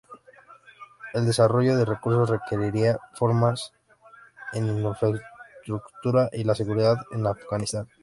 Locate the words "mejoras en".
3.11-4.81